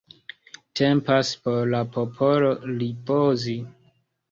Tempas 0.79 1.33
por 1.43 1.69
la 1.75 1.83
popolo 1.99 2.51
ripozi. 2.73 3.57